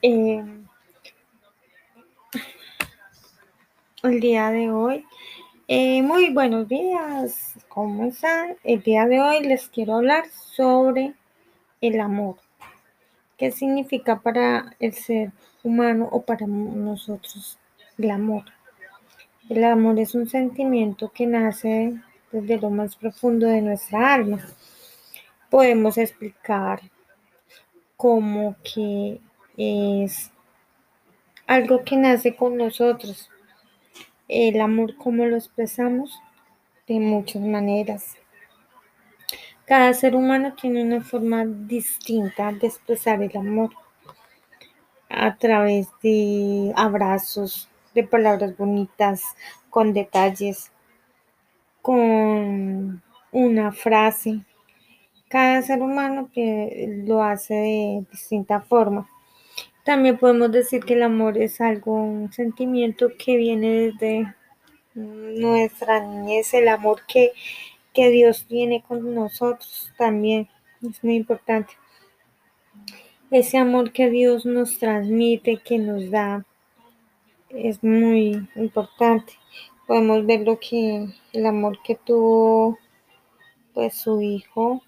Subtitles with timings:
[0.00, 0.44] Eh,
[4.04, 5.04] el día de hoy,
[5.66, 8.56] eh, muy buenos días, ¿cómo están?
[8.62, 11.14] El día de hoy les quiero hablar sobre
[11.80, 12.36] el amor.
[13.36, 15.32] ¿Qué significa para el ser
[15.64, 17.58] humano o para nosotros
[17.98, 18.44] el amor?
[19.48, 24.46] El amor es un sentimiento que nace desde lo más profundo de nuestra alma.
[25.50, 26.82] Podemos explicar
[27.96, 29.20] como que
[29.58, 30.30] es
[31.48, 33.28] algo que nace con nosotros.
[34.28, 36.22] El amor, ¿cómo lo expresamos?
[36.86, 38.16] De muchas maneras.
[39.66, 43.70] Cada ser humano tiene una forma distinta de expresar el amor
[45.10, 49.22] a través de abrazos, de palabras bonitas,
[49.70, 50.70] con detalles,
[51.82, 53.02] con
[53.32, 54.40] una frase.
[55.28, 59.08] Cada ser humano lo hace de distinta forma.
[59.88, 64.34] También podemos decir que el amor es algo, un sentimiento que viene desde
[64.94, 67.32] nuestra niñez, el amor que,
[67.94, 70.46] que Dios tiene con nosotros también
[70.86, 71.72] es muy importante.
[73.30, 76.44] Ese amor que Dios nos transmite, que nos da,
[77.48, 79.32] es muy importante.
[79.86, 82.78] Podemos ver lo que el amor que tuvo
[83.72, 84.82] pues su hijo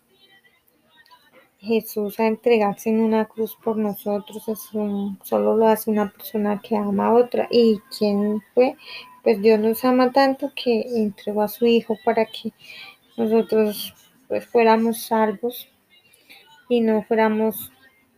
[1.60, 6.76] Jesús a entregarse en una cruz por nosotros, es solo lo hace una persona que
[6.76, 7.48] ama a otra.
[7.50, 8.76] ¿Y quién fue?
[9.22, 12.52] Pues Dios nos ama tanto que entregó a su Hijo para que
[13.16, 13.94] nosotros
[14.26, 15.68] pues fuéramos salvos
[16.70, 17.70] y no fuéramos,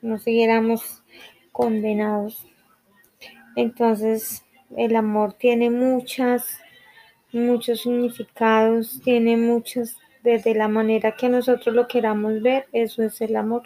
[0.03, 1.03] no siguiéramos
[1.51, 2.47] condenados.
[3.57, 4.45] Entonces
[4.77, 6.59] el amor tiene muchas,
[7.33, 13.37] muchos significados, tiene muchas desde la manera que nosotros lo queramos ver, eso es el
[13.37, 13.65] amor.